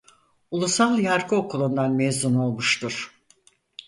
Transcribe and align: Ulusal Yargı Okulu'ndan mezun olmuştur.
Ulusal 0.51 0.99
Yargı 0.99 1.35
Okulu'ndan 1.35 1.91
mezun 1.91 2.35
olmuştur. 2.35 3.21